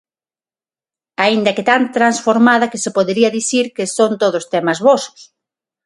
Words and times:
Aínda 1.25 1.55
que 1.55 1.67
tan 1.71 1.81
transformada, 1.97 2.69
que 2.71 2.81
se 2.83 2.93
podería 2.97 3.35
dicir 3.39 3.65
que 3.75 3.85
son 3.97 4.11
todos 4.23 4.43
temas 4.53 4.79
vosos. 4.89 5.19